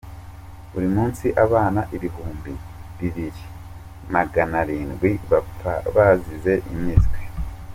[0.71, 2.51] Buri munsi abana Ibihumbi
[2.97, 3.43] Bibiri
[4.13, 7.19] Maganarindwi bapfa bazize impiswi